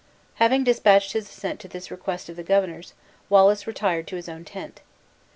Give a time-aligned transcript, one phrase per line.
[0.37, 2.95] Having dispatched his assent to this request of the governor's,
[3.29, 4.81] Wallace retired to his own tent.